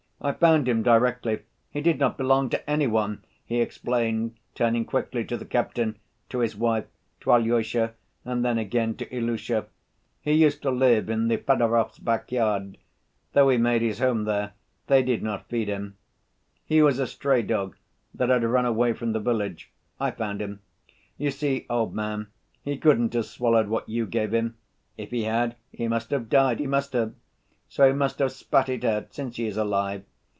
[0.23, 1.39] I found him directly.
[1.71, 5.97] He did not belong to any one!" he explained, turning quickly to the captain,
[6.29, 6.85] to his wife,
[7.21, 9.65] to Alyosha and then again to Ilusha.
[10.21, 12.75] "He used to live in the Fedotovs' back‐yard.
[13.33, 14.53] Though he made his home there,
[14.85, 15.97] they did not feed him.
[16.67, 17.75] He was a stray dog
[18.13, 19.71] that had run away from the village...
[19.99, 20.59] I found him....
[21.17, 22.27] You see, old man,
[22.61, 24.55] he couldn't have swallowed what you gave him.
[24.97, 27.15] If he had, he must have died, he must have!
[27.69, 30.03] So he must have spat it out, since he is alive.